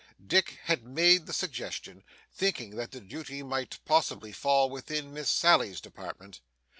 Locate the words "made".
0.83-1.27